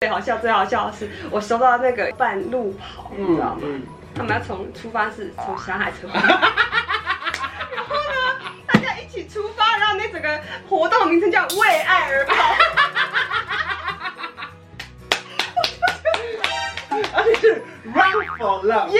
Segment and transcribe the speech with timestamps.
[0.00, 3.60] 最好笑最好笑的是，我收到那个半路跑，你知道吗？
[3.62, 3.82] 嗯
[4.14, 10.38] 他们要从出发是从霞海出发， 然后呢，大家一起出发，然后那整个
[10.68, 12.34] 活动名称叫为爱而跑。
[17.16, 18.90] 而且是 Run for Love。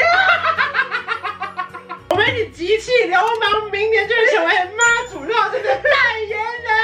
[2.09, 5.91] 我们一起集气流氓，明年就是成为妈祖绕这个代
[6.27, 6.75] 言人。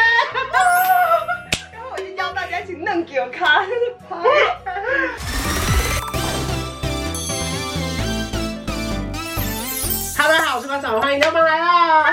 [2.52, 3.48] 然后我就邀大家一起弄给我看。
[4.10, 4.16] 哈。
[10.28, 12.12] 喽，大家好，我是关少文，欢迎流氓来了。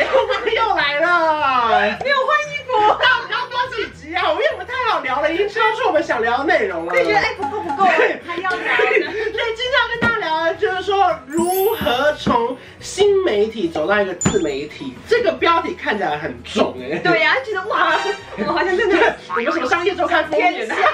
[0.00, 4.22] 流氓又来了，没有换衣服，到底要多几集啊？
[4.30, 6.94] 因为我们太好聊了，已经超出我们想聊的内容了。
[6.94, 8.66] 就觉得哎不够不够，还要聊呢。
[8.80, 14.94] 所以今天要跟大家聊的就是说，如何从新媒体走到一个自媒体。
[15.08, 16.98] 这个标题看起来很重哎、欸。
[17.00, 17.96] 对呀、啊，觉得哇，
[18.38, 20.74] 我们好像真的有什么商业周刊封面的？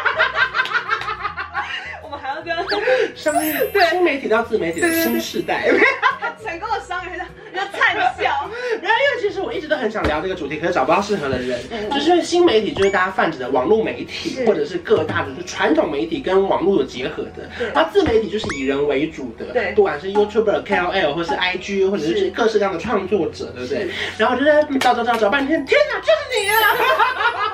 [2.03, 2.65] 我们还要这样，
[3.15, 5.69] 商业对新媒体到自媒体的新时代。
[6.43, 7.21] 成功的商人
[7.53, 8.49] 要灿笑。
[9.47, 11.61] 我一直都很想聊这个主题，可是找不到适合的人。
[11.71, 17.49] 嗯、就是因为新媒体就是大家泛指的网络媒体，或者是各大的就是传统媒体跟网络有结合的。
[17.73, 23.89] 然后自媒体就是以人为主的，对，不管是 YouTuber、KOL 或是 IG，或者是各式各样的创作者，对不对？
[24.19, 26.57] 然后就在找找找找半天，天哪，就是你啊！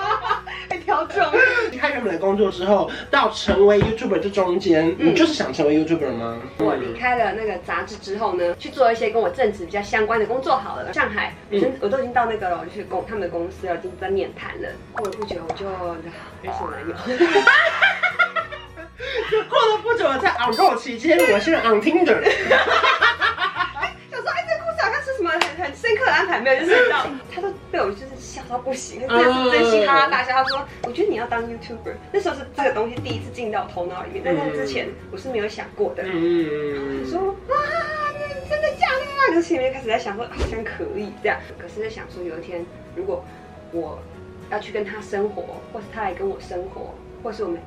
[1.82, 6.38] 开原本的工作之后，到成为 YouTuber 这中间，嗯、你就是想成为 YouTuber 吗？
[6.58, 10.92] 我离开了那个杂志之后呢，去做一些跟我正职比较相关的工作好了。
[10.92, 14.68] 上海，我、嗯、我都已经到那个了，就是公他们的公司了，已经在面谈了。
[14.92, 15.66] 过了不久，我就
[16.40, 16.94] 认识我男友。
[19.28, 22.22] 就过了不久，在 on go 期间，我是 on Tinder。
[24.08, 26.60] 想说，哎，这个故事好像是什么很很深刻的安排，没有？
[26.60, 28.14] 就是到他都被我就是
[28.52, 30.32] 笑到不行， 真的是真心哈哈大笑。
[30.32, 36.02] 他说，我觉得你要当 YouTuber，那时候是这个东西第一次进到我头脑里面，但在之前我是没有想过的。
[36.06, 37.56] 嗯，说哇，
[38.48, 38.86] 真的假
[39.28, 39.34] 的？
[39.34, 43.24] 就是前面开始在想说，好像可以这样，可是在想说，有一天如果
[43.72, 43.98] 我
[44.50, 47.58] 要去跟他生活，或是他来跟我生活，或是我们。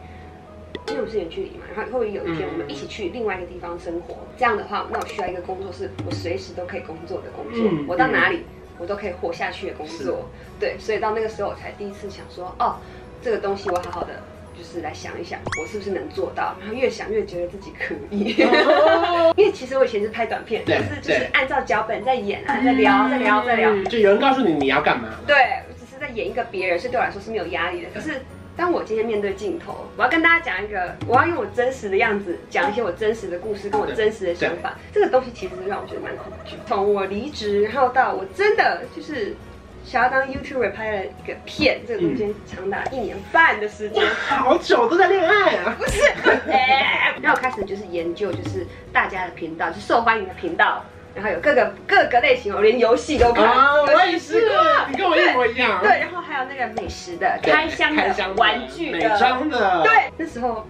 [0.89, 4.13] 因为我们是远距离嘛，然后会不会有一天我们一起去另外一个地方生活？
[4.13, 8.43] 嗯、这样的话，那我需要一个工作是我随时都可以工作的工作，嗯、我到哪里
[8.77, 10.29] 我都可以活下去的工作。
[10.59, 12.75] 对，所以到那个时候我才第一次想说，哦，
[13.21, 14.21] 这个东西我好好的
[14.57, 16.55] 就是来想一想，我是不是能做到？
[16.59, 18.41] 然后越想越觉得自己可以。
[18.43, 23.83] 哦、 因为其实我以前是拍短片，对就是就是按照脚本在演啊，在聊，在聊，在聊。
[23.83, 25.09] 就有人告诉你你要干嘛？
[25.27, 25.35] 对，
[25.67, 27.87] 我只是在演一个别人，所以对我来说是没有压力的。
[27.93, 28.21] 可是。
[28.57, 34.75] 当我今天面对镜头，我要跟大家讲一个，我要用我真实的样子讲一些我真实的故事，跟我真实的想法。
[34.93, 36.55] 这个东西其实是让我觉得蛮恐惧。
[36.65, 39.35] 从我离职，然后到我真的就是
[39.83, 45.75] 想要当 YouTuber 拍了一个片，这个中间长达一年半的时间，嗯、好久都在恋爱啊！
[45.77, 45.99] 不是，
[47.21, 50.83] 然后我开始就是研究，就是大家的频道，就受欢迎的频道。
[51.13, 53.47] 然后有各个各个类型，我连游戏都看，
[53.81, 54.49] 我也是，
[54.89, 55.79] 你跟我一模一样。
[55.81, 59.81] 对，然后还有那个美食的、开箱的、玩具的、美妆的。
[59.83, 60.67] 对，那时候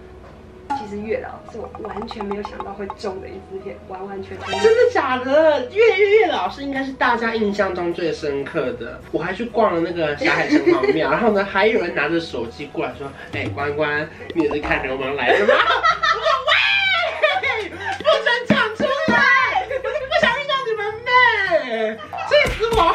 [0.78, 4.60] 其实月老是我完全没有想到会中的一支片，完完全全。
[4.60, 5.68] 真的假的？
[5.72, 9.00] 月月月老是应该是大家印象中最深刻的。
[9.10, 16.30] 我还去逛了那个霞海城隍庙， 然后呢，还有人拿着手机过来说：“哎，关关，你也是看流氓来的吗？”我说
[17.42, 19.18] ：“喂，不准讲出来。
[22.28, 22.94] ”气死我！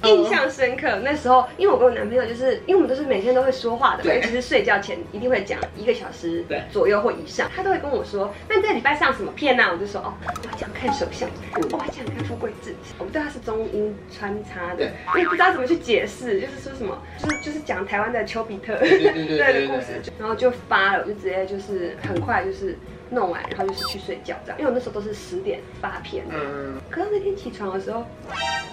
[0.08, 0.39] 印象
[0.70, 1.00] 深刻。
[1.02, 7.50] 那时候，因为我跟我男朋友就是，因为我们都是每天都会说话的，尤其是睡觉前一定会讲一个小时左右或以上。
[7.54, 22.76] 他都会跟我说：“那你这礼拜上什么片呢？”我就说：“哦，我要讲看手相，我要讲看富贵字。”我们对他是中英穿插的，我也不知道怎么去解释，就是说什么，就是就是讲台湾的丘比特对 的故事，然后就发了，我就直接就是很快就是。
[23.12, 26.24] 弄完，然后就是去睡觉这样，因为我那时候都是十点发片。
[26.30, 26.80] 嗯。
[26.88, 28.06] 可是那天起床的时候，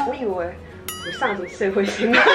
[0.07, 0.53] 我以为
[1.05, 2.13] 我上什么社会新闻。
[2.21, 2.29] 对呀，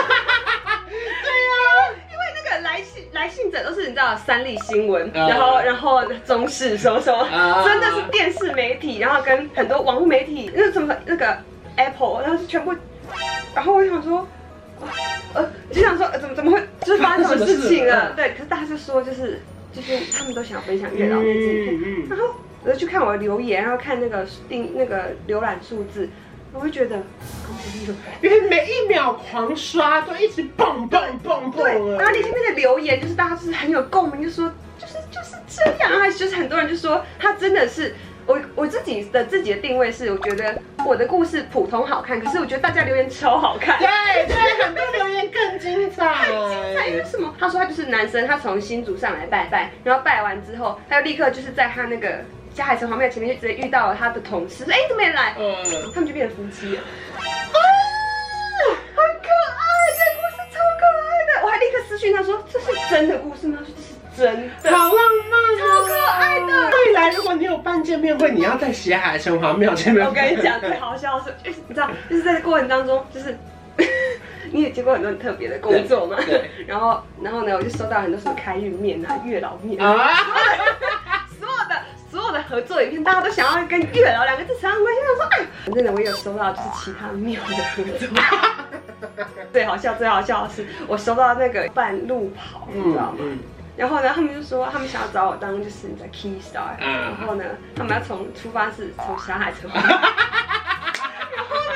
[2.10, 11.36] 因为那个来信来信者都是你知道三立新闻，然后然后中视什么什么，真的是电视媒体，然后跟很多网络媒体，那什么那个
[11.76, 12.74] Apple，然后是全部，
[13.54, 14.26] 然后我想说，
[15.34, 18.12] 呃，就想说怎么怎么会就是发生什么事情了？
[18.14, 19.40] 对，可是大家就说就是。
[19.74, 26.06] 就是他们都想分享月老那支片，然后我就去看我的留言，然后看那个订那个浏览数字，
[26.52, 26.96] 我会觉得，
[28.20, 31.62] 因为每一秒狂刷都一直蹦蹦蹦蹦。
[31.62, 37.94] 对，然后你下面的留言就是大家就是很有共鸣，就说就是就是这样，然后就是很多人就说他真的是
[38.26, 43.78] 我我自己的自己的定位是，我觉得我的故事普通好看，可是我觉得大家留言超好看。
[43.78, 46.04] 对对，很多留言更精彩。
[46.12, 47.34] 太精彩，因为什么？
[47.38, 52.20] 他说他就是男生，他从新竹上来拜拜，然后拜完之后，他就立刻就是在他那个
[52.54, 55.34] 霞海城隍庙前面就直接遇到了他的同事，说哎怎么没来？
[55.38, 55.64] 嗯，
[55.94, 56.80] 他们就变成夫妻了。
[56.82, 57.58] 啊，
[58.94, 59.28] 很可
[59.58, 59.62] 爱，
[59.98, 61.46] 这个故事超可爱的。
[61.46, 63.58] 我还立刻私讯他说这是真的故事吗？
[63.60, 63.92] 他说这是。
[64.14, 64.26] 真
[64.62, 64.98] 的好浪
[65.30, 66.70] 漫，超可爱的。
[66.70, 70.06] 未来如果你有办见面会，你要在霞海城隍庙见面。
[70.06, 73.34] 我跟你讲，最好笑的是，就是你知道，就是在这过程当中，就是
[74.52, 76.18] 你也接过很多很特别的工作嘛。
[76.26, 76.50] 对。
[76.66, 80.14] 然后，然后呢，我就收到很多什么开运面啊、月老面啊，
[82.40, 85.00] 合作影片，大家都想要跟月老两个字扯上关系。
[85.10, 88.08] 我说，哎，真的，我有收到就是其他庙的合作。
[89.52, 93.18] 最好笑、最好笑的是，我收到那个半路跑，你知道吗？
[93.20, 93.38] 嗯
[93.74, 97.44] 然后呢，他们就说他们想要找我当就是你的 key star，、嗯、然后呢，
[97.74, 99.88] 他们要从出发是从小海城， 然后
[101.56, 101.74] 呢，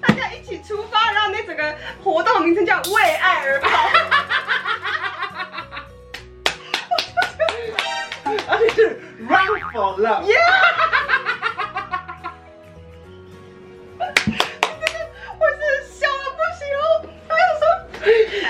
[0.00, 1.72] 大家一起出发，然后那整个
[2.02, 3.68] 活动名称叫为爱而跑，
[8.50, 10.24] 而且是 run for love。
[10.24, 10.40] Yeah!
[15.38, 16.80] 我真的笑到不行哦！
[17.28, 17.62] 他又说，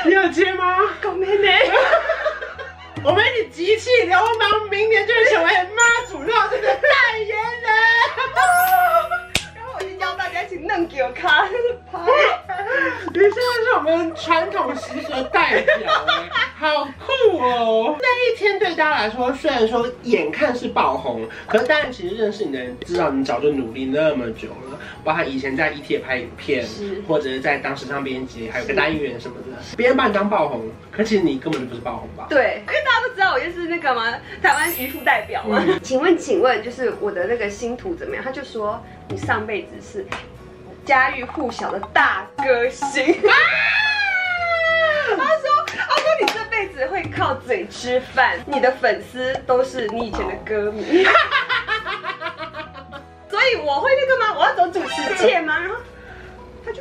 [0.05, 0.79] 你要接吗？
[1.03, 1.49] 搞咩呢？
[3.03, 7.67] 我们一起集气流氓，明年就会成为妈祖绕境的代言人。
[9.57, 11.49] 然后我就邀大家一起弄给我看，
[11.91, 11.99] 拍。
[13.13, 15.93] 你现在是我们传统习俗的代表，
[16.59, 17.97] 好酷哦！
[18.01, 32.27] 那一天对大家来说，虽然说眼看是爆红，可是当然其实认识你的人知道你早就努力那么久了，包括以前在 ET 拍影片，是或者是在当时尚编辑，还有个单元什么的，别人把你当爆红，可其实你根本就不是爆红吧？
[32.29, 34.13] 对，因为大家都知道我就是那个嘛，
[34.43, 35.63] 台湾渔夫代表嘛。
[35.67, 38.25] 嗯、请问，请问，就是我的那个星途怎么样？
[38.25, 40.07] 他就说你上辈子是。
[40.87, 43.35] 家喻户晓的大歌星，啊、
[45.19, 45.43] 他说
[45.77, 51.05] ：“他说你这辈子会靠嘴吃饭，你的粉丝都是你以前的歌迷，
[53.29, 54.33] 所以我会那个吗？
[54.39, 55.75] 我要走主持界吗？”然后
[56.65, 56.81] 他就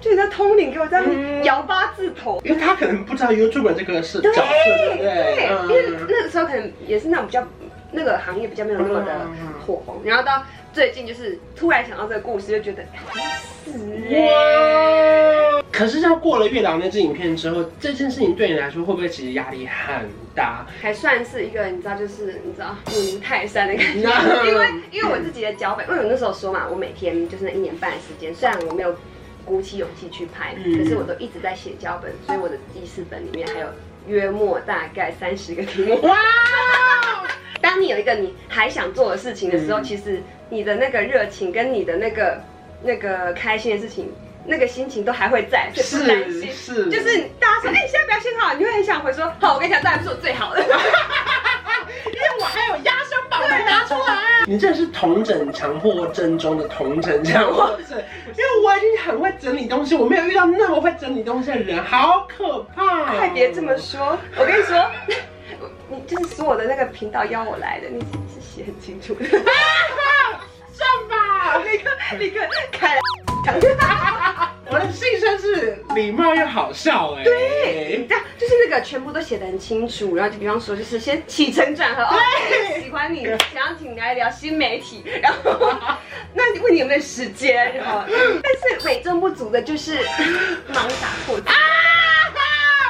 [0.00, 1.02] 就在通灵给我在
[1.42, 5.04] 摇八字头，因为他可能不知道 YouTuber 这个是角色，对不对？
[5.04, 7.46] 对，因为那个时候可能也是那种比较
[7.92, 9.26] 那个行业比较没有那么的
[9.66, 10.42] 火红，然后到。
[10.70, 12.84] 最近就是突然想到这个故事，就觉得
[13.64, 13.72] 死
[14.10, 15.62] 哇！
[15.72, 20.66] 可是，像过了月老那支影片之后，这件事情对你来说会不会其实压力很大？
[20.80, 24.08] 还算是一个你知道，就是你知道稳如泰山的感觉。
[24.46, 28.94] 因为因为我自己的脚本，因为我那时候说嘛，我每天就是那一年半的时间，虽然我没有
[29.44, 33.66] 鼓起勇气去拍，可是我都一直在写脚本，所以我的记事本里面还有
[34.06, 35.98] 约莫大概三十个题目。
[36.02, 36.14] 哇！
[37.68, 40.22] 当你有一个你还想做的事情的时候，其实。
[40.50, 42.40] 你的那个热情跟你的那个
[42.82, 44.10] 那个开心的事情，
[44.46, 46.50] 那个心情都还会在，所以不担心。
[46.50, 54.16] 是，是就是大家说，哎、欸，你现在表现好，你会很想回说，好，我跟你讲，这还不是我最好的， 因为我还有压箱宝没拿出来。
[54.46, 57.98] 你这是同整强迫症中的同整强迫症，
[58.28, 63.04] 因为我已经很会整理东西，我没有遇到那么会整理东西的人，好可怕。
[63.18, 65.14] 快别这么说，我跟你说，你
[66.08, 69.28] 就是所有的那个频道邀我来的，你是写很清楚的。
[69.28, 72.40] 算吧，立刻立刻
[72.72, 73.00] 开了。
[74.70, 77.24] 我的姓算是礼貌又好笑哎。
[77.24, 82.16] 对，这样就是那个全部都写的很清楚，然后就比方说就是先起承转合，哦，
[82.82, 85.74] 喜欢你，想要请你来聊新媒体，然后
[86.32, 89.98] 那问你有没有时间，然后但是美中不足的就是
[90.68, 91.52] 忙打破啊。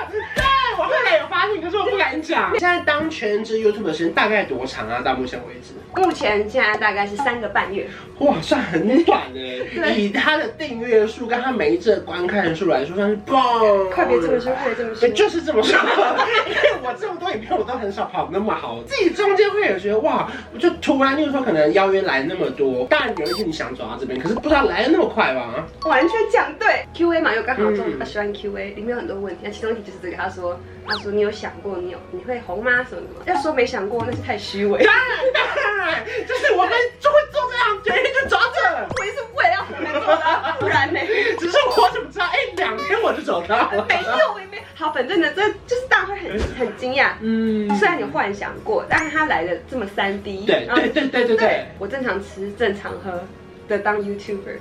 [0.10, 0.44] 对
[0.78, 2.54] 我后来有发现，可是敢讲。
[2.54, 5.02] 你现在当全职 YouTube 的时间大概多长啊？
[5.02, 7.86] 到目前为止，目前现在大概是三个半月。
[8.20, 9.90] 哇，算很短的。
[9.92, 13.90] 以他的订阅数跟他每一次的观看数来说，算是棒。
[13.90, 15.08] 快别这么说，快别这么说。
[15.10, 15.78] 就是这么说。
[16.46, 18.78] 因为我这么多影片，我都很少跑那么好。
[18.86, 25.66] 自己中间会有觉得哇，我就突然，例如说可能邀约来那么多，当然有一天你想走到这边，可是不知道来的那么快吧？
[25.84, 26.84] 完全讲对。
[26.94, 30.58] Q&A 嘛，又刚好中他喜欢 Q&A，里面有很多问题，那其中一题就是这个，他说。
[30.88, 32.70] 他说：“你有想过你有你会红吗？
[32.88, 33.22] 什么什么？
[33.26, 34.82] 要说没想过，那是太虚伪。
[34.82, 35.04] 当然
[35.34, 38.88] 当然，就是我们就会做这样，决定就抓着。
[38.98, 41.00] 我也是为了要红才做的，不然呢？
[41.38, 42.24] 只是我怎么知道？
[42.24, 43.86] 哎，两天我就找到了。
[43.86, 44.62] 没有，我也没。
[44.74, 47.10] 好，反正呢，这就是大家会很很惊讶。
[47.20, 50.46] 嗯，虽然你幻想过，但是他来的这么三 D。
[50.46, 51.66] 对对对对对对。
[51.78, 53.22] 我正常吃正常喝
[53.68, 54.56] 的当 YouTuber，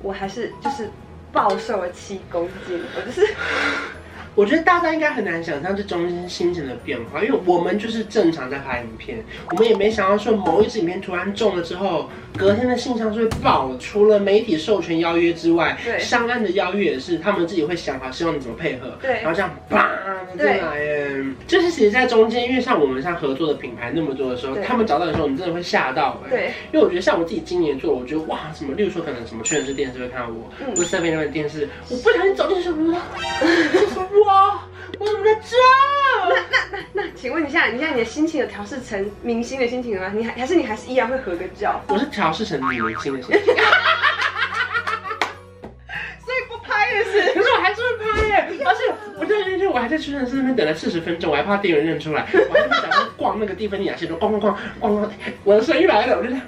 [0.00, 0.88] 我还是就是
[1.32, 3.26] 暴瘦了七公斤，我就是。”
[4.36, 13.74] 我觉得大家应该很难想象这中间心情的变化，因为我们就是正常在拍影片，我们也没想到说某一支影片突然中了之后，隔天的信箱就会爆。
[13.80, 19.90] 除了媒体授权邀约之外，对，商案的邀约也是他们自己会想好，希望你怎么配合，对，然后这样叭
[20.36, 21.24] 进来耶。
[21.46, 26.30] 就是其实，在中间，因为像我们像合作的品牌那么多的时候，他们找到的时候，你真的会吓到哎。
[26.30, 33.00] 对，因为我觉得像我自己今年做，我觉得哇，什么，例如说可能什么确实是电视会看到我，嗯、或者 Seven 那边电视，我不小心走进去了，哇。
[34.98, 35.56] 我怎么在这？
[36.28, 40.12] 那那那那，请问一下，你现在你的心情有调试成明星的心情了吗？
[40.16, 41.80] 你还还是你还是依然会合个照？
[41.88, 43.38] 我是调试成明星的心情。
[46.24, 48.48] 所以不拍也是，可是我还是会拍耶。
[48.64, 48.80] 而且
[49.18, 55.12] 我在那天我还在屈臣氏那边等了四十分钟，我还怕店员认出来，我还在想说逛那个蒂芬尼雅西，说逛逛逛逛逛，
[55.44, 56.42] 我的生意来了，我就这样。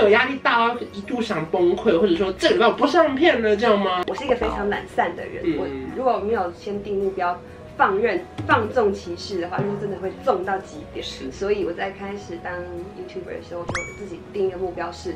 [0.00, 4.02] 有压力大到一度想崩溃，或者说这礼拜我不上片了，这样吗？
[4.08, 5.66] 我是一个非常懒散的人，我
[5.96, 7.38] 如果没有先定目标，
[7.76, 11.04] 放任放纵其事的话，就是真的会纵到极点。
[11.04, 15.14] 是，所以我在开始当 YouTuber 的时候，就自己定一个目标是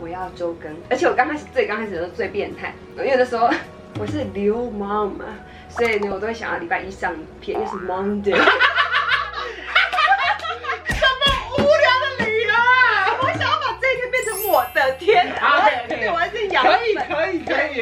[0.00, 3.48] 我要周更，而且我刚开始最刚开始的时候最变态，因为那时候
[3.98, 5.24] 我是流氓嘛，
[5.68, 8.40] 所以呢我都会想要礼拜一上片，因为是 Monday。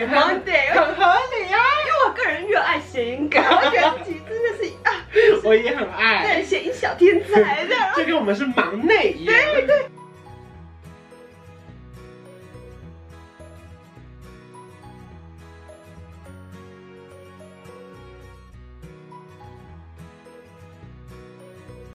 [0.00, 4.90] 可以可以，Monday 很合理啊，因为我个人热爱谐音梗，我觉得自己真的是啊，
[5.44, 9.36] 我也很爱，对，谐音小天才这样， 就跟我们是忙内一样，